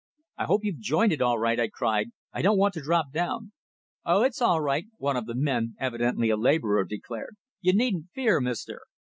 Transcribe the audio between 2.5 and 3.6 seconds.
want to drop down!"